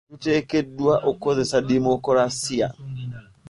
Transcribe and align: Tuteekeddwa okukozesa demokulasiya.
Tuteekeddwa 0.09 0.93
okukozesa 1.09 1.57
demokulasiya. 1.69 2.67